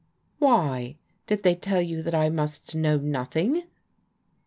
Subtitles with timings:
[0.39, 0.97] "Why,
[1.27, 3.65] did they tell you that I must know nothing?